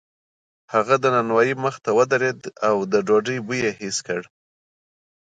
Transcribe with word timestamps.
هغه 0.73 0.95
د 0.99 1.05
نانوایۍ 1.15 1.53
مخې 1.63 1.79
ته 1.85 1.91
ودرېد 1.97 2.39
او 2.69 2.75
د 2.91 2.93
ډوډۍ 3.07 3.37
بوی 3.45 3.59
یې 3.65 3.71
حس 3.79 3.97
کړ. 4.07 4.21